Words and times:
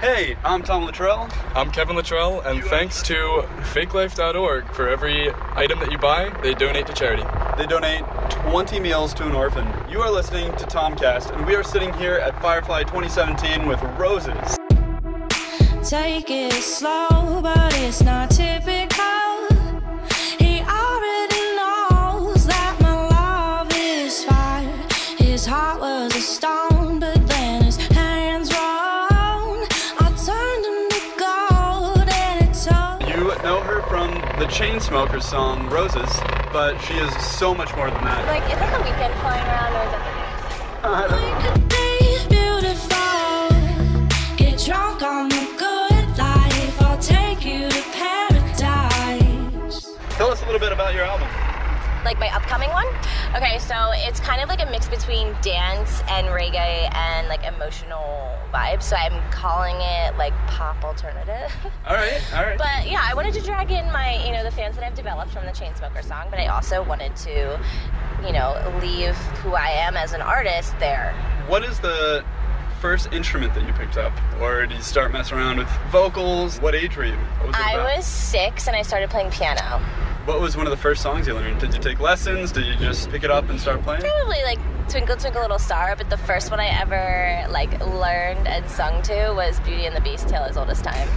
Hey, 0.00 0.36
I'm 0.44 0.62
Tom 0.62 0.84
Luttrell. 0.84 1.28
I'm 1.56 1.72
Kevin 1.72 1.96
Luttrell, 1.96 2.40
and 2.42 2.62
thanks 2.62 3.02
to 3.02 3.44
fakelife.org 3.72 4.72
for 4.72 4.88
every 4.88 5.32
item 5.56 5.80
that 5.80 5.90
you 5.90 5.98
buy, 5.98 6.30
they 6.40 6.54
donate 6.54 6.86
to 6.86 6.92
charity. 6.92 7.24
They 7.56 7.66
donate 7.66 8.04
20 8.48 8.78
meals 8.78 9.12
to 9.14 9.26
an 9.26 9.32
orphan. 9.32 9.66
You 9.90 10.00
are 10.00 10.10
listening 10.10 10.54
to 10.54 10.66
Tomcast, 10.66 11.36
and 11.36 11.44
we 11.44 11.56
are 11.56 11.64
sitting 11.64 11.92
here 11.94 12.14
at 12.14 12.40
Firefly 12.40 12.84
2017 12.84 13.66
with 13.66 13.80
ROZES. 13.98 14.56
Take 15.82 16.30
it 16.30 16.52
slow, 16.52 17.40
but 17.42 17.74
it's 17.78 18.00
not 18.00 18.30
typical. 18.30 19.07
Chainsmokers 34.98 35.22
song 35.22 35.70
Roses, 35.70 36.10
but 36.52 36.76
she 36.80 36.94
is 36.94 37.14
so 37.24 37.54
much 37.54 37.72
more 37.76 37.88
than 37.88 38.02
that. 38.02 38.26
Like, 38.26 38.42
is 38.50 38.58
that 38.58 38.76
the 38.76 38.82
weekend 38.82 39.14
flying 39.22 39.46
around 39.46 39.72
or 39.78 39.84
is 39.86 39.92
that 39.94 40.02
the 40.02 40.10
news? 41.06 41.22
We 41.22 41.30
could 41.38 41.70
be 41.70 42.18
beautiful. 42.34 43.46
Get 44.36 44.58
drunk 44.58 44.98
on 45.02 45.28
the 45.28 45.46
good 45.54 46.18
life. 46.18 46.82
I'll 46.82 46.98
take 46.98 47.44
you 47.44 47.68
to 47.68 47.82
paradise. 47.94 49.94
Tell 50.18 50.32
us 50.32 50.42
a 50.42 50.46
little 50.46 50.58
bit 50.58 50.72
about 50.72 50.94
your 50.94 51.04
album. 51.04 51.28
Like 52.04 52.18
my 52.18 52.34
upcoming 52.34 52.70
one? 52.70 52.86
Okay, 53.36 53.58
so 53.58 53.90
it's 53.92 54.20
kind 54.20 54.40
of 54.40 54.48
like 54.48 54.62
a 54.62 54.70
mix 54.70 54.88
between 54.88 55.36
dance 55.42 56.00
and 56.08 56.28
reggae 56.28 56.88
and 56.94 57.28
like 57.28 57.44
emotional 57.44 58.34
vibes. 58.54 58.84
So 58.84 58.96
I'm 58.96 59.30
calling 59.30 59.76
it 59.76 60.16
like 60.16 60.32
pop 60.46 60.82
alternative. 60.82 61.52
All 61.86 61.94
right, 61.94 62.22
all 62.34 62.42
right. 62.42 62.56
But 62.58 62.90
yeah, 62.90 63.06
I 63.08 63.14
wanted 63.14 63.34
to 63.34 63.42
drag 63.42 63.70
in 63.70 63.84
my, 63.92 64.24
you 64.24 64.32
know, 64.32 64.42
the 64.42 64.50
fans 64.50 64.76
that 64.76 64.84
I've 64.84 64.94
developed 64.94 65.30
from 65.30 65.44
the 65.44 65.52
Chainsmoker 65.52 66.02
song, 66.02 66.28
but 66.30 66.38
I 66.38 66.46
also 66.46 66.82
wanted 66.82 67.14
to, 67.16 67.60
you 68.24 68.32
know, 68.32 68.78
leave 68.82 69.14
who 69.42 69.54
I 69.54 69.68
am 69.68 69.96
as 69.96 70.12
an 70.14 70.22
artist 70.22 70.78
there. 70.78 71.12
What 71.46 71.64
is 71.64 71.78
the 71.80 72.24
first 72.80 73.12
instrument 73.12 73.54
that 73.54 73.66
you 73.66 73.72
picked 73.74 73.98
up? 73.98 74.12
Or 74.40 74.66
did 74.66 74.76
you 74.76 74.82
start 74.82 75.12
messing 75.12 75.36
around 75.36 75.58
with 75.58 75.68
vocals? 75.90 76.60
What 76.60 76.74
age 76.74 76.96
were 76.96 77.04
you? 77.04 77.18
Was 77.44 77.54
I 77.54 77.74
about? 77.74 77.96
was 77.96 78.06
six 78.06 78.68
and 78.68 78.76
I 78.76 78.82
started 78.82 79.10
playing 79.10 79.30
piano. 79.30 79.82
What 80.28 80.42
was 80.42 80.58
one 80.58 80.66
of 80.66 80.70
the 80.70 80.76
first 80.76 81.00
songs 81.00 81.26
you 81.26 81.32
learned? 81.32 81.58
Did 81.58 81.72
you 81.72 81.80
take 81.80 82.00
lessons? 82.00 82.52
Did 82.52 82.66
you 82.66 82.76
just 82.76 83.08
pick 83.08 83.24
it 83.24 83.30
up 83.30 83.48
and 83.48 83.58
start 83.58 83.82
playing? 83.82 84.02
Probably 84.02 84.42
like 84.42 84.58
Twinkle 84.86 85.16
Twinkle 85.16 85.40
Little 85.40 85.58
Star, 85.58 85.96
but 85.96 86.10
the 86.10 86.18
first 86.18 86.50
one 86.50 86.60
I 86.60 86.66
ever 86.66 87.50
like 87.50 87.72
learned 87.80 88.46
and 88.46 88.68
sung 88.68 89.00
to 89.04 89.32
was 89.34 89.58
Beauty 89.60 89.86
and 89.86 89.96
the 89.96 90.02
Beast, 90.02 90.28
Tale 90.28 90.42
as 90.42 90.58
Old 90.58 90.68
as 90.68 90.82
Time. 90.82 91.08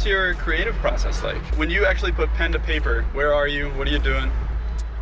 Is 0.00 0.06
your 0.06 0.34
creative 0.34 0.74
process 0.76 1.22
like? 1.22 1.42
When 1.56 1.68
you 1.68 1.84
actually 1.84 2.12
put 2.12 2.30
pen 2.30 2.52
to 2.52 2.58
paper, 2.58 3.02
where 3.12 3.34
are 3.34 3.46
you? 3.46 3.68
What 3.70 3.86
are 3.86 3.90
you 3.90 3.98
doing? 3.98 4.30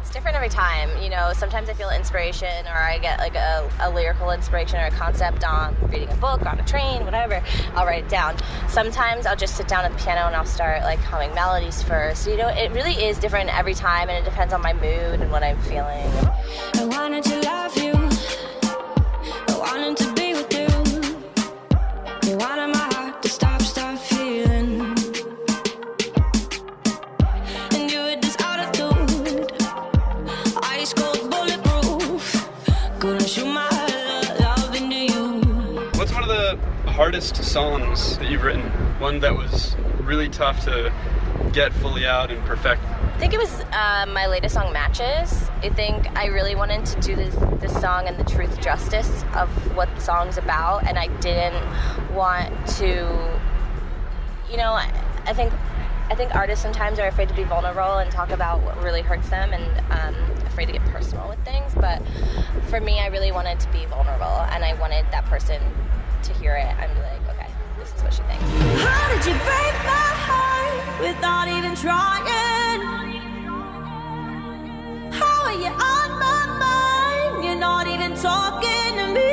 It's 0.00 0.10
different 0.10 0.36
every 0.36 0.48
time. 0.48 0.90
You 1.00 1.10
know, 1.10 1.32
sometimes 1.34 1.68
I 1.68 1.74
feel 1.74 1.90
inspiration 1.90 2.66
or 2.66 2.74
I 2.74 2.98
get 2.98 3.18
like 3.20 3.36
a, 3.36 3.70
a 3.80 3.90
lyrical 3.90 4.30
inspiration 4.32 4.80
or 4.80 4.86
a 4.86 4.90
concept 4.90 5.44
on 5.44 5.76
reading 5.88 6.08
a 6.08 6.16
book, 6.16 6.44
on 6.46 6.58
a 6.58 6.64
train, 6.64 7.04
whatever. 7.04 7.42
I'll 7.74 7.86
write 7.86 8.04
it 8.04 8.08
down. 8.08 8.36
Sometimes 8.68 9.26
I'll 9.26 9.36
just 9.36 9.56
sit 9.56 9.68
down 9.68 9.84
at 9.84 9.92
the 9.92 9.98
piano 9.98 10.26
and 10.26 10.34
I'll 10.34 10.44
start 10.44 10.82
like 10.82 10.98
humming 10.98 11.32
melodies 11.34 11.82
first. 11.82 12.26
You 12.26 12.36
know, 12.36 12.48
it 12.48 12.72
really 12.72 12.94
is 12.94 13.18
different 13.18 13.56
every 13.56 13.74
time 13.74 14.08
and 14.08 14.18
it 14.18 14.28
depends 14.28 14.52
on 14.52 14.62
my 14.62 14.72
mood 14.72 15.20
and 15.20 15.30
what 15.30 15.44
I'm 15.44 15.60
feeling. 15.62 16.10
I 16.74 16.84
wanted 16.84 17.22
to 17.24 17.40
love 17.42 17.76
you. 17.76 17.92
I 19.46 19.58
wanted 19.58 19.96
to 19.98 20.12
be 20.14 20.32
with 20.34 20.52
you. 20.52 20.66
You 22.30 22.36
wanted 22.36 22.68
my 22.74 22.94
heart 22.94 23.22
to 23.22 23.28
stop, 23.28 23.47
stop 23.47 23.47
hardest 36.98 37.36
songs 37.44 38.18
that 38.18 38.28
you've 38.28 38.42
written? 38.42 38.60
One 38.98 39.20
that 39.20 39.32
was 39.32 39.76
really 40.00 40.28
tough 40.28 40.64
to 40.64 40.92
get 41.52 41.72
fully 41.74 42.04
out 42.04 42.32
and 42.32 42.44
perfect. 42.44 42.82
I 42.82 43.18
think 43.20 43.32
it 43.32 43.38
was 43.38 43.60
uh, 43.70 44.06
my 44.08 44.26
latest 44.26 44.56
song, 44.56 44.72
Matches. 44.72 45.48
I 45.62 45.68
think 45.68 46.08
I 46.18 46.26
really 46.26 46.56
wanted 46.56 46.84
to 46.86 47.00
do 47.00 47.14
this 47.14 47.36
this 47.60 47.72
song 47.80 48.08
and 48.08 48.18
the 48.18 48.24
truth 48.24 48.60
justice 48.60 49.22
of 49.36 49.48
what 49.76 49.88
the 49.94 50.00
song's 50.00 50.38
about, 50.38 50.88
and 50.88 50.98
I 50.98 51.06
didn't 51.20 51.64
want 52.16 52.52
to, 52.78 53.40
you 54.50 54.56
know, 54.56 54.72
I, 54.72 54.92
I 55.24 55.32
think 55.32 55.52
I 56.10 56.16
think 56.16 56.34
artists 56.34 56.64
sometimes 56.64 56.98
are 56.98 57.06
afraid 57.06 57.28
to 57.28 57.34
be 57.34 57.44
vulnerable 57.44 57.98
and 57.98 58.10
talk 58.10 58.30
about 58.30 58.60
what 58.64 58.76
really 58.82 59.02
hurts 59.02 59.28
them, 59.28 59.52
and 59.52 59.92
um, 59.92 60.16
afraid 60.48 60.66
to 60.66 60.72
get 60.72 60.84
personal 60.86 61.28
with 61.28 61.38
things. 61.44 61.72
But 61.76 62.02
for 62.70 62.80
me, 62.80 62.98
I 62.98 63.06
really 63.06 63.30
wanted 63.30 63.60
to 63.60 63.70
be 63.70 63.86
vulnerable, 63.86 64.40
and 64.50 64.64
I 64.64 64.74
wanted 64.80 65.06
that 65.12 65.26
person 65.26 65.62
to 66.24 66.32
hear 66.34 66.54
it 66.56 66.66
and 66.66 66.92
be 66.94 67.00
like, 67.00 67.20
okay, 67.30 67.50
this 67.78 67.94
is 67.94 68.02
what 68.02 68.12
she 68.14 68.22
thinks. 68.22 68.42
How 68.82 69.08
did 69.08 69.24
you 69.26 69.32
break 69.32 69.74
my 69.84 70.10
heart 70.26 71.00
without 71.00 71.48
even 71.48 71.74
trying? 71.74 72.80
How 75.12 75.44
are 75.44 75.52
you 75.54 75.66
on 75.68 76.10
my 76.18 76.46
mind? 76.58 77.44
You're 77.44 77.54
not 77.56 77.86
even 77.86 78.14
talking 78.14 78.96
to 78.96 79.06
me. 79.14 79.32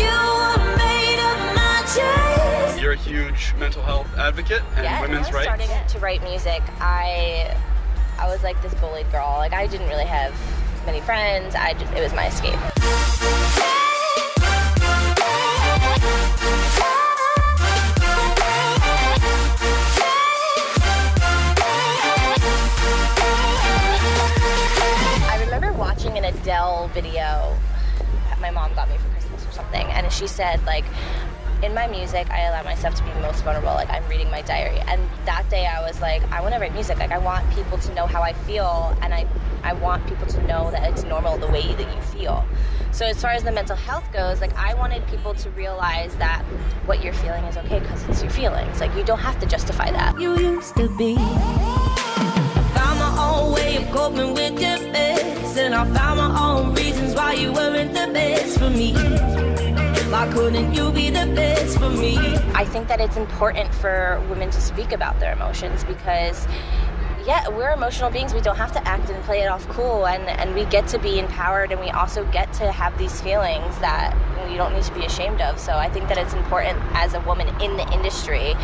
You 0.00 0.16
were 0.40 0.60
made 0.76 1.20
of 1.20 1.36
magic. 1.54 2.80
You're 2.82 2.92
a 2.92 2.96
huge 2.96 3.54
mental 3.58 3.82
health 3.82 4.08
advocate 4.16 4.62
and 4.76 4.84
yeah, 4.84 5.00
women's 5.00 5.26
when 5.26 5.34
I 5.34 5.38
rights. 5.46 5.62
started 5.64 5.88
to 5.88 5.98
write 5.98 6.22
music, 6.22 6.62
I 6.80 7.56
I 8.18 8.28
was 8.28 8.42
like 8.42 8.60
this 8.62 8.74
bullied 8.74 9.10
girl. 9.10 9.34
Like 9.38 9.52
I 9.52 9.66
didn't 9.66 9.88
really 9.88 10.04
have 10.06 10.32
many 10.86 11.00
friends. 11.00 11.54
I 11.54 11.74
just 11.74 11.92
it 11.92 12.00
was 12.02 12.12
my 12.14 12.26
escape. 12.28 12.58
An 26.24 26.34
Adele 26.34 26.88
video 26.88 27.56
that 28.28 28.40
my 28.40 28.50
mom 28.50 28.74
got 28.74 28.88
me 28.88 28.96
for 28.96 29.08
Christmas 29.10 29.46
or 29.46 29.52
something, 29.52 29.86
and 29.86 30.10
she 30.12 30.26
said 30.26 30.64
like, 30.64 30.84
in 31.62 31.72
my 31.72 31.86
music, 31.86 32.28
I 32.30 32.42
allow 32.42 32.62
myself 32.62 32.94
to 32.96 33.02
be 33.04 33.10
most 33.20 33.42
vulnerable. 33.42 33.72
Like 33.72 33.88
I'm 33.88 34.06
reading 34.08 34.30
my 34.30 34.42
diary, 34.42 34.80
and 34.88 35.00
that 35.24 35.48
day 35.48 35.66
I 35.66 35.80
was 35.86 36.00
like, 36.00 36.22
I 36.30 36.40
want 36.40 36.54
to 36.54 36.60
write 36.60 36.74
music. 36.74 36.98
Like 36.98 37.10
I 37.12 37.18
want 37.18 37.48
people 37.54 37.78
to 37.78 37.94
know 37.94 38.06
how 38.06 38.22
I 38.22 38.32
feel, 38.32 38.96
and 39.00 39.14
I 39.14 39.26
I 39.62 39.72
want 39.72 40.06
people 40.06 40.26
to 40.26 40.46
know 40.46 40.70
that 40.72 40.90
it's 40.90 41.04
normal 41.04 41.38
the 41.38 41.46
way 41.46 41.74
that 41.74 41.94
you 41.94 42.02
feel. 42.02 42.44
So 42.92 43.06
as 43.06 43.20
far 43.20 43.30
as 43.30 43.42
the 43.42 43.50
mental 43.52 43.76
health 43.76 44.12
goes, 44.12 44.40
like 44.40 44.54
I 44.56 44.74
wanted 44.74 45.06
people 45.06 45.34
to 45.34 45.50
realize 45.50 46.14
that 46.16 46.42
what 46.86 47.02
you're 47.02 47.14
feeling 47.14 47.44
is 47.44 47.56
okay 47.56 47.80
because 47.80 48.06
it's 48.08 48.22
your 48.22 48.30
feelings. 48.30 48.80
Like 48.80 48.94
you 48.94 49.04
don't 49.04 49.18
have 49.18 49.38
to 49.40 49.46
justify 49.46 49.90
that. 49.90 50.20
You 50.20 50.38
used 50.38 50.76
to 50.76 50.88
be. 50.96 51.16
I 55.84 55.86
found 55.88 56.18
my 56.18 56.40
own 56.40 56.72
reasons 56.72 57.14
why 57.14 57.34
you 57.34 57.52
weren't 57.52 57.92
the 57.92 58.10
best 58.10 58.58
for 58.58 58.70
me. 58.70 58.94
Why 60.10 60.30
couldn't 60.32 60.72
you 60.72 60.90
be 60.90 61.10
the 61.10 61.30
best 61.36 61.78
for 61.78 61.90
me? 61.90 62.16
I 62.54 62.64
think 62.64 62.88
that 62.88 63.02
it's 63.02 63.18
important 63.18 63.74
for 63.74 64.24
women 64.30 64.48
to 64.52 64.62
speak 64.62 64.92
about 64.92 65.20
their 65.20 65.34
emotions 65.34 65.84
because 65.84 66.48
yeah, 67.26 67.46
we're 67.48 67.70
emotional 67.70 68.08
beings. 68.08 68.32
We 68.32 68.40
don't 68.40 68.56
have 68.56 68.72
to 68.72 68.88
act 68.88 69.10
and 69.10 69.22
play 69.24 69.42
it 69.42 69.48
off 69.48 69.68
cool 69.68 70.06
and, 70.06 70.22
and 70.22 70.54
we 70.54 70.64
get 70.64 70.88
to 70.88 70.98
be 70.98 71.18
empowered 71.18 71.70
and 71.70 71.78
we 71.78 71.90
also 71.90 72.24
get 72.32 72.50
to 72.54 72.72
have 72.72 72.96
these 72.96 73.20
feelings 73.20 73.78
that 73.80 74.16
we 74.48 74.56
don't 74.56 74.72
need 74.72 74.84
to 74.84 74.94
be 74.94 75.04
ashamed 75.04 75.42
of. 75.42 75.60
So 75.60 75.74
I 75.74 75.90
think 75.90 76.08
that 76.08 76.16
it's 76.16 76.32
important 76.32 76.78
as 76.94 77.12
a 77.12 77.20
woman 77.20 77.48
in 77.60 77.76
the 77.76 77.86
industry 77.92 78.54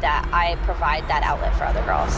that 0.00 0.26
I 0.32 0.56
provide 0.64 1.06
that 1.08 1.24
outlet 1.24 1.54
for 1.56 1.64
other 1.64 1.82
girls. 1.84 2.16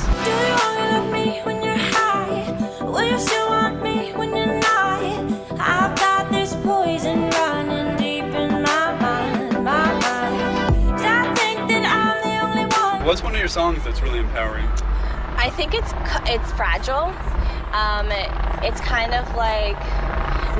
What's 13.13 13.23
one 13.23 13.35
of 13.35 13.39
your 13.39 13.49
songs 13.49 13.85
that's 13.85 14.01
really 14.01 14.21
empowering? 14.21 14.65
I 15.37 15.51
think 15.55 15.75
it's 15.75 15.93
it's 16.27 16.53
fragile. 16.53 17.13
Um, 17.73 18.09
it's 18.63 18.81
kind 18.81 19.13
of 19.13 19.29
like 19.37 19.77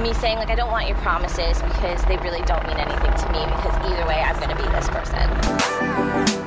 me 0.03 0.13
saying 0.13 0.37
like 0.39 0.51
I 0.51 0.55
don't 0.55 0.71
want 0.71 0.89
your 0.89 0.99
promises 0.99 1.63
because 1.63 2.05
they 2.05 2.17
really 2.19 2.43
don't 2.43 2.67
mean 2.67 2.77
anything 2.77 3.15
to 3.15 3.33
me 3.33 3.45
because 3.57 3.75
either 3.91 4.07
way 4.07 4.21
I'm 4.21 4.39
gonna 4.39 4.57
be 4.57 4.69
this 4.73 4.89
person. 4.91 6.42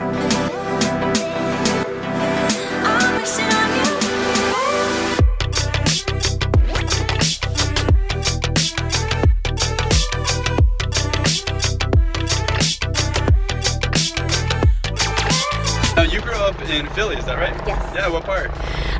Philly, 16.95 17.17
is 17.17 17.25
that 17.25 17.37
right? 17.37 17.51
Yes. 17.67 17.83
Yeah. 17.93 18.07
What 18.07 18.23
part? 18.23 18.49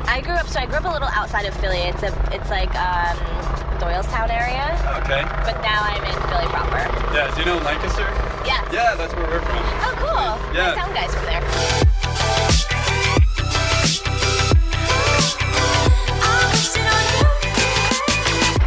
I 0.06 0.20
grew 0.20 0.34
up 0.34 0.46
so 0.48 0.60
I 0.60 0.66
grew 0.66 0.76
up 0.76 0.84
a 0.84 0.92
little 0.92 1.08
outside 1.08 1.46
of 1.46 1.54
Philly. 1.56 1.78
It's 1.78 2.02
a 2.02 2.12
it's 2.30 2.50
like 2.50 2.68
um, 2.76 3.16
Doylestown 3.80 4.28
area, 4.28 4.68
Okay. 5.00 5.24
but 5.48 5.56
now 5.64 5.80
I'm 5.80 6.04
in 6.04 6.16
Philly 6.28 6.46
proper. 6.52 6.84
Yeah. 7.16 7.32
Do 7.34 7.40
you 7.40 7.46
know 7.46 7.56
Lancaster? 7.64 8.04
Yeah. 8.44 8.60
Yeah, 8.70 8.94
that's 8.96 9.14
where 9.14 9.24
we're 9.26 9.40
from. 9.40 9.64
Oh, 9.80 9.94
cool. 9.96 10.54
Yeah. 10.54 10.74
My 10.76 10.82
sound 10.84 10.92
guys 10.94 11.14
from 11.14 11.24
there. 11.24 12.46
I'm 16.20 16.52
wishing. 16.52 16.84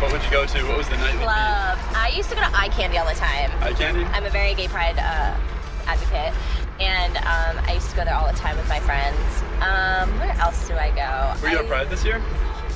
What 0.01 0.11
would 0.11 0.23
you 0.23 0.31
go 0.31 0.45
to? 0.45 0.63
What 0.67 0.77
was 0.77 0.89
the 0.89 0.97
nightly 0.97 1.21
Clubs. 1.21 1.81
I 1.93 2.11
used 2.15 2.29
to 2.29 2.35
go 2.35 2.41
to 2.41 2.47
iCandy 2.47 2.97
all 2.99 3.05
the 3.07 3.19
time. 3.19 3.51
iCandy? 3.61 4.09
I'm 4.13 4.23
a 4.25 4.29
very 4.29 4.53
gay 4.55 4.67
pride 4.67 4.97
uh, 4.97 5.35
advocate, 5.85 6.33
and 6.79 7.17
um, 7.17 7.63
I 7.65 7.73
used 7.73 7.89
to 7.91 7.95
go 7.95 8.05
there 8.05 8.15
all 8.15 8.27
the 8.27 8.37
time 8.37 8.55
with 8.57 8.67
my 8.69 8.79
friends. 8.79 9.17
Um, 9.61 10.17
where 10.19 10.35
else 10.39 10.67
do 10.67 10.75
I 10.75 10.89
go? 10.91 11.41
Were 11.41 11.49
you 11.49 11.57
I, 11.57 11.61
at 11.61 11.67
Pride 11.67 11.89
this 11.89 12.05
year? 12.05 12.21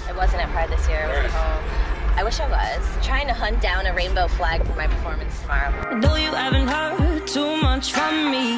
I 0.08 0.12
wasn't 0.14 0.44
at 0.44 0.50
Pride 0.50 0.70
this 0.70 0.88
year. 0.88 1.06
I 1.06 1.24
was 1.24 1.26
at 1.26 1.32
home. 1.32 1.94
I 2.16 2.24
wish 2.24 2.40
I 2.40 2.48
was. 2.48 3.06
Trying 3.06 3.28
to 3.28 3.34
hunt 3.34 3.62
down 3.62 3.86
a 3.86 3.94
rainbow 3.94 4.28
flag 4.28 4.66
for 4.66 4.76
my 4.76 4.88
performance 4.88 5.42
tomorrow. 5.42 5.72
I 5.90 6.00
know 6.00 6.16
you 6.16 6.32
haven't 6.32 6.68
heard 6.68 7.26
too 7.26 7.58
much 7.58 7.92
from 7.92 8.30
me. 8.30 8.58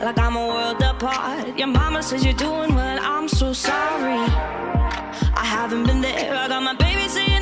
Like 0.00 0.18
I'm 0.18 0.36
a 0.36 0.46
world 0.46 0.80
apart. 0.82 1.58
Your 1.58 1.68
mama 1.68 2.02
says 2.02 2.24
you're 2.24 2.34
doing 2.34 2.74
well. 2.74 2.98
I'm 3.02 3.28
so 3.28 3.52
sorry. 3.52 4.20
I 5.34 5.44
haven't 5.44 5.86
been 5.86 6.00
there. 6.00 6.34
I 6.34 6.48
got 6.48 6.62
my 6.62 6.74
baby 6.74 7.08
saying 7.08 7.37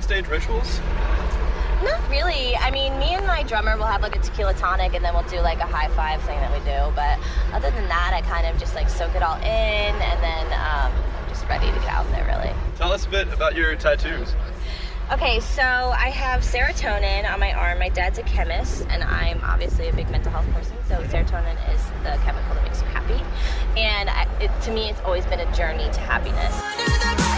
backstage 0.00 0.28
rituals? 0.28 0.80
Not 1.84 2.00
really. 2.08 2.56
I 2.56 2.70
mean, 2.70 2.98
me 2.98 3.14
and 3.14 3.26
my 3.26 3.42
drummer 3.42 3.76
will 3.76 3.84
have 3.84 4.00
like 4.00 4.16
a 4.16 4.18
tequila 4.18 4.54
tonic 4.54 4.94
and 4.94 5.04
then 5.04 5.12
we'll 5.12 5.28
do 5.28 5.40
like 5.40 5.58
a 5.58 5.66
high 5.66 5.88
five 5.88 6.22
thing 6.22 6.40
that 6.40 6.50
we 6.50 6.58
do. 6.60 6.90
But 6.96 7.18
other 7.52 7.70
than 7.70 7.86
that, 7.88 8.12
I 8.14 8.22
kind 8.22 8.46
of 8.46 8.58
just 8.58 8.74
like 8.74 8.88
soak 8.88 9.14
it 9.14 9.22
all 9.22 9.36
in 9.36 9.44
and 9.44 10.22
then 10.22 10.46
um, 10.54 10.90
I'm 10.90 11.28
just 11.28 11.46
ready 11.48 11.66
to 11.66 11.78
get 11.80 11.90
out 11.90 12.10
there 12.12 12.24
really. 12.24 12.54
Tell 12.76 12.90
us 12.92 13.04
a 13.04 13.10
bit 13.10 13.30
about 13.30 13.54
your 13.54 13.76
tattoos. 13.76 14.34
Okay, 15.12 15.38
so 15.40 15.62
I 15.62 16.08
have 16.08 16.40
serotonin 16.40 17.30
on 17.30 17.38
my 17.38 17.52
arm. 17.52 17.78
My 17.78 17.90
dad's 17.90 18.18
a 18.18 18.22
chemist, 18.22 18.86
and 18.88 19.02
I'm 19.02 19.40
obviously 19.42 19.88
a 19.88 19.92
big 19.92 20.08
mental 20.08 20.30
health 20.30 20.48
person. 20.54 20.76
So 20.88 20.94
serotonin 21.02 21.58
is 21.74 21.84
the 22.04 22.16
chemical 22.22 22.54
that 22.54 22.62
makes 22.62 22.80
you 22.80 22.86
happy, 22.88 23.20
and 23.76 24.08
I, 24.08 24.28
it, 24.40 24.52
to 24.62 24.70
me, 24.70 24.88
it's 24.88 25.00
always 25.00 25.26
been 25.26 25.40
a 25.40 25.52
journey 25.52 25.90
to 25.90 26.00
happiness. 26.00 27.29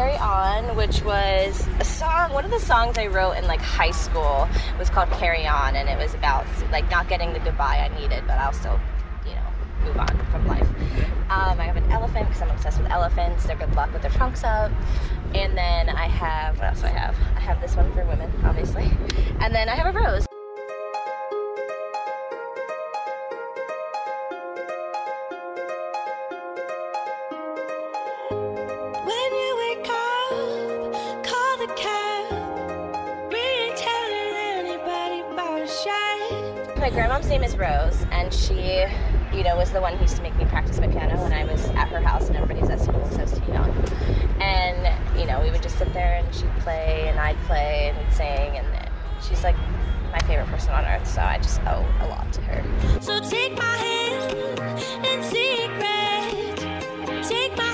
Carry 0.00 0.16
On, 0.16 0.76
which 0.76 1.02
was 1.02 1.68
a 1.78 1.84
song. 1.84 2.32
One 2.32 2.46
of 2.46 2.50
the 2.50 2.58
songs 2.58 2.96
I 2.96 3.08
wrote 3.08 3.32
in 3.32 3.46
like 3.46 3.60
high 3.60 3.90
school 3.90 4.48
was 4.78 4.88
called 4.88 5.10
Carry 5.10 5.46
On, 5.46 5.76
and 5.76 5.90
it 5.90 5.98
was 5.98 6.14
about 6.14 6.46
like 6.72 6.90
not 6.90 7.06
getting 7.06 7.34
the 7.34 7.38
goodbye 7.38 7.86
I 7.86 8.00
needed, 8.00 8.24
but 8.26 8.38
I'll 8.38 8.54
still, 8.54 8.80
you 9.26 9.34
know, 9.34 9.46
move 9.84 9.98
on 9.98 10.08
from 10.30 10.46
life. 10.46 10.66
Um, 11.28 11.60
I 11.60 11.64
have 11.64 11.76
an 11.76 11.84
elephant 11.92 12.28
because 12.28 12.40
I'm 12.40 12.48
obsessed 12.48 12.80
with 12.80 12.90
elephants. 12.90 13.44
They're 13.44 13.56
good 13.56 13.74
luck 13.74 13.92
with 13.92 14.00
their 14.00 14.10
trunks 14.12 14.42
up. 14.42 14.72
And 15.34 15.54
then 15.54 15.90
I 15.90 16.06
have 16.06 16.56
what 16.56 16.68
else 16.68 16.80
do 16.80 16.86
I 16.86 16.92
have? 16.92 17.14
I 17.36 17.40
have 17.40 17.60
this 17.60 17.76
one 17.76 17.92
for 17.92 18.02
women, 18.06 18.32
obviously. 18.42 18.90
And 19.40 19.54
then 19.54 19.68
I 19.68 19.74
have 19.74 19.94
a 19.94 19.98
rose. 19.98 20.29
My 36.90 36.96
grandmom's 36.96 37.28
name 37.28 37.44
is 37.44 37.56
Rose, 37.56 38.04
and 38.10 38.34
she, 38.34 38.84
you 39.32 39.44
know, 39.44 39.56
was 39.56 39.70
the 39.70 39.80
one 39.80 39.94
who 39.94 40.02
used 40.02 40.16
to 40.16 40.22
make 40.22 40.34
me 40.34 40.44
practice 40.46 40.80
my 40.80 40.88
piano 40.88 41.22
when 41.22 41.32
I 41.32 41.44
was 41.44 41.64
at 41.68 41.86
her 41.86 42.00
house 42.00 42.26
and 42.26 42.36
everybody's 42.36 42.68
at 42.68 42.80
school 42.80 42.98
because 42.98 43.16
I 43.16 43.22
was 43.22 43.32
too 43.38 43.44
young. 43.52 43.70
And, 44.40 45.16
you 45.16 45.24
know, 45.24 45.40
we 45.40 45.52
would 45.52 45.62
just 45.62 45.78
sit 45.78 45.92
there 45.92 46.14
and 46.16 46.34
she'd 46.34 46.50
play 46.58 47.06
and 47.06 47.20
I'd 47.20 47.36
play 47.42 47.90
and 47.90 47.98
we'd 48.04 48.12
sing, 48.12 48.58
and 48.58 48.66
she's 49.22 49.44
like 49.44 49.54
my 50.10 50.18
favorite 50.26 50.48
person 50.48 50.72
on 50.72 50.84
earth, 50.84 51.06
so 51.06 51.20
I 51.20 51.38
just 51.38 51.60
owe 51.60 51.86
a 52.00 52.08
lot 52.08 52.32
to 52.32 52.40
her. 52.40 53.00
So 53.00 53.20
take 53.20 53.56
my 53.56 53.76
hand 53.76 55.24
secret. 55.24 56.56
Take 57.22 57.56
my 57.56 57.69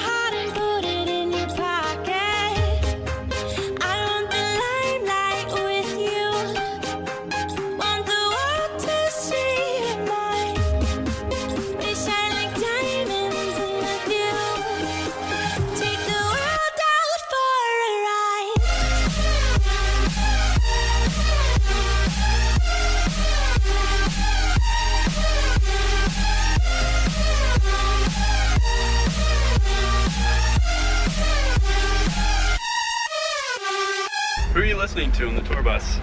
bus? 35.67 35.99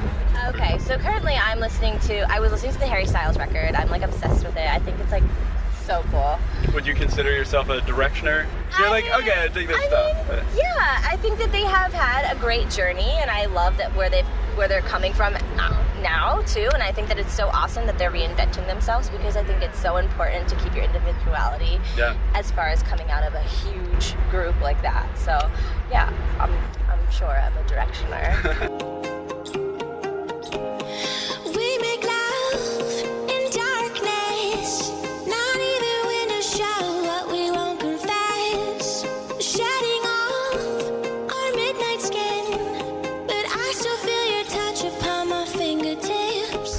Okay, 0.49 0.77
so 0.79 0.97
currently 0.97 1.35
I'm 1.35 1.59
listening 1.59 1.97
to, 2.01 2.29
I 2.29 2.39
was 2.41 2.51
listening 2.51 2.73
to 2.73 2.79
the 2.79 2.85
Harry 2.87 3.05
Styles 3.05 3.37
record. 3.37 3.75
I'm 3.75 3.89
like 3.89 4.01
obsessed 4.01 4.43
with 4.45 4.57
it. 4.57 4.67
I 4.67 4.79
think 4.79 4.99
it's 4.99 5.11
like 5.11 5.23
so 5.85 6.03
cool. 6.11 6.37
Would 6.73 6.85
you 6.85 6.93
consider 6.93 7.31
yourself 7.31 7.69
a 7.69 7.79
directioner? 7.79 8.45
You're 8.77 8.87
I 8.87 8.89
like, 8.89 9.05
mean- 9.05 9.13
okay, 9.15 9.31
I 9.39 9.47
dig 9.47 9.67
this 9.67 9.77
I 9.77 9.87
stuff. 9.87 10.29
mean, 10.29 10.43
yeah, 10.57 11.01
I 11.09 11.15
think 11.17 11.37
that 11.39 11.51
they 11.53 11.61
have 11.63 11.93
had 11.93 12.35
a 12.35 12.37
great 12.39 12.69
journey, 12.69 13.09
and 13.21 13.29
I 13.31 13.45
love 13.45 13.77
that 13.77 13.95
where 13.95 14.09
they've 14.09 14.25
where 14.55 14.67
they're 14.67 14.81
coming 14.81 15.13
from 15.13 15.33
now- 15.55 15.81
now 16.03 16.41
too. 16.45 16.69
And 16.75 16.83
I 16.83 16.91
think 16.91 17.07
that 17.07 17.17
it's 17.17 17.33
so 17.33 17.47
awesome 17.47 17.87
that 17.87 17.97
they're 17.97 18.11
reinventing 18.11 18.67
themselves 18.67 19.09
because 19.09 19.35
I 19.35 19.43
think 19.43 19.63
it's 19.63 19.79
so 19.79 19.97
important 19.97 20.47
to 20.49 20.55
keep 20.57 20.75
your 20.75 20.83
individuality 20.83 21.79
Yeah. 21.97 22.13
as 22.35 22.51
far 22.51 22.67
as 22.67 22.83
coming 22.83 23.09
out 23.09 23.23
of 23.23 23.33
a 23.33 23.41
huge 23.41 24.13
group 24.29 24.59
like 24.61 24.79
that. 24.83 25.07
So 25.17 25.49
yeah, 25.89 26.11
I'm 26.39 26.51
I'm 26.89 27.11
sure 27.11 27.29
I'm 27.29 27.53
a 27.57 27.63
directioner. 27.63 29.09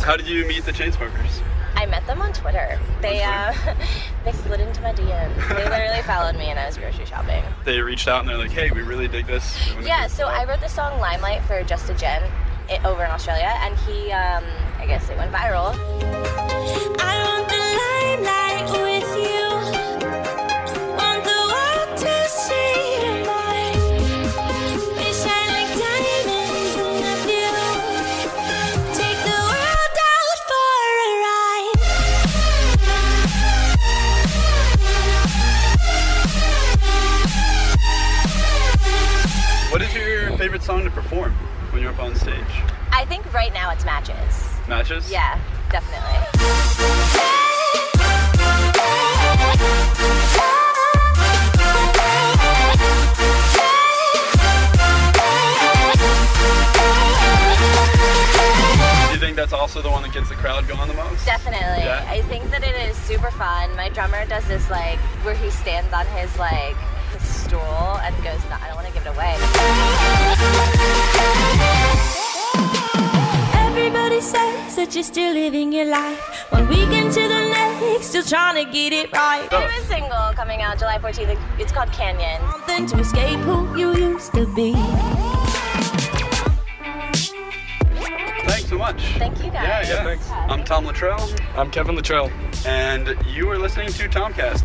How 0.04 0.18
did 0.18 0.28
you 0.28 0.46
meet 0.46 0.66
the 0.66 0.70
Chainsmokers? 0.70 1.40
I 1.76 1.86
met 1.86 2.06
them 2.06 2.20
on 2.20 2.34
Twitter. 2.34 2.78
They 3.00 3.22
uh, 3.22 3.54
they 4.26 4.32
slid 4.32 4.60
into 4.60 4.82
my 4.82 4.92
DMs. 4.92 5.48
They 5.48 5.64
literally 5.70 6.02
followed 6.02 6.36
me, 6.36 6.50
and 6.50 6.58
I 6.58 6.66
was 6.66 6.76
grocery 6.76 7.06
shopping. 7.06 7.42
They 7.64 7.80
reached 7.80 8.06
out 8.06 8.20
and 8.20 8.28
they're 8.28 8.36
like, 8.36 8.50
hey, 8.50 8.70
we 8.70 8.82
really 8.82 9.08
dig 9.08 9.26
this. 9.26 9.56
Yeah, 9.82 10.08
so 10.08 10.26
I 10.26 10.44
wrote 10.44 10.60
the 10.60 10.68
song 10.68 11.00
Limelight 11.00 11.42
for 11.44 11.62
Just 11.62 11.88
A 11.88 11.94
Gent 11.94 12.22
over 12.84 13.02
in 13.02 13.10
Australia, 13.10 13.50
and 13.60 13.78
he, 13.78 14.12
um, 14.12 14.44
I 14.78 14.84
guess 14.86 15.08
it 15.08 15.16
went 15.16 15.32
viral. 15.32 15.72
On 42.04 42.14
stage? 42.14 42.34
I 42.92 43.06
think 43.06 43.32
right 43.32 43.52
now 43.54 43.70
it's 43.70 43.84
matches. 43.84 44.50
Matches? 44.68 45.10
Yeah, 45.10 45.40
definitely. 45.70 46.20
Do 59.06 59.12
you 59.12 59.18
think 59.18 59.36
that's 59.36 59.52
also 59.54 59.80
the 59.80 59.90
one 59.90 60.02
that 60.02 60.12
gets 60.12 60.28
the 60.28 60.34
crowd 60.34 60.68
going 60.68 60.86
the 60.88 60.94
most? 60.94 61.24
Definitely. 61.24 61.84
Yeah. 61.84 62.04
I 62.06 62.20
think 62.22 62.50
that 62.50 62.62
it 62.62 62.76
is 62.88 62.96
super 62.98 63.30
fun. 63.30 63.74
My 63.76 63.88
drummer 63.88 64.26
does 64.26 64.46
this 64.46 64.68
like 64.70 64.98
where 65.24 65.34
he 65.34 65.50
stands 65.50 65.92
on 65.94 66.06
his 66.08 66.36
like 66.38 66.76
stool 67.24 67.98
and 68.04 68.14
goes, 68.22 68.40
no, 68.50 68.56
I 68.60 68.66
don't 68.68 68.76
want 68.76 68.86
to 68.88 68.92
give 68.92 69.06
it 69.06 69.10
away. 69.14 69.34
Everybody 73.66 74.20
says 74.20 74.76
that 74.76 74.94
you're 74.94 75.02
still 75.04 75.32
living 75.34 75.72
your 75.72 75.86
life. 75.86 76.46
One 76.50 76.68
weekend 76.68 77.12
to 77.14 77.20
the 77.20 77.48
next, 77.48 78.06
still 78.08 78.22
trying 78.22 78.64
to 78.64 78.70
get 78.70 78.92
it 78.92 79.12
right. 79.12 79.52
I 79.52 79.60
have 79.62 79.82
a 79.82 79.86
single 79.86 80.32
coming 80.34 80.62
out 80.62 80.78
July 80.78 80.98
14th. 80.98 81.38
It's 81.58 81.72
called 81.72 81.90
Canyon. 81.92 82.40
Something 82.52 82.86
to 82.86 82.98
escape 83.00 83.38
who 83.40 83.76
you 83.76 83.94
used 83.96 84.32
to 84.34 84.46
be. 84.54 84.74
Thanks 88.46 88.68
so 88.68 88.78
much. 88.78 89.02
Thank 89.18 89.38
you 89.38 89.46
Yeah, 89.46 89.66
guys. 89.82 89.88
yeah. 89.88 90.04
thanks. 90.04 90.30
I'm 90.30 90.62
Tom 90.64 90.84
Luttrell, 90.86 91.28
I'm 91.56 91.70
Kevin 91.70 91.96
Luttrell. 91.96 92.30
and 92.66 93.16
you 93.26 93.50
are 93.50 93.58
listening 93.58 93.88
to 93.88 94.08
Tomcast. 94.08 94.62